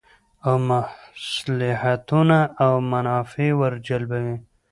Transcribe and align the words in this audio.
او 0.47 0.55
مصلحتونه 0.69 2.39
او 2.65 2.73
منافع 2.91 3.47
ور 3.59 3.73
جلبوی 3.87 4.35